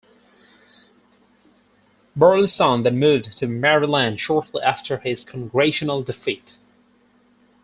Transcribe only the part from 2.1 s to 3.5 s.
Burlison then moved to